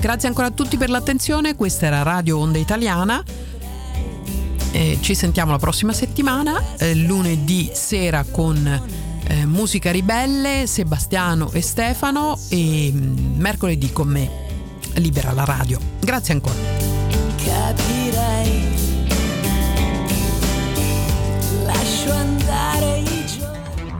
[0.00, 3.22] Grazie ancora a tutti per l'attenzione questa era Radio Onda Italiana.
[4.72, 8.64] Eh, ci sentiamo la prossima settimana eh, lunedì sera con
[9.26, 14.48] eh, Musica Ribelle Sebastiano e Stefano e mm, mercoledì con me
[14.94, 15.78] Libera la radio.
[16.00, 16.58] Grazie ancora.
[17.44, 18.89] Capirei.
[22.10, 23.92] Lascio andare i giorni.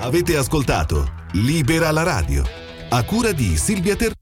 [0.00, 2.44] Avete ascoltato Libera la radio
[2.90, 4.12] a cura di Silvia Ter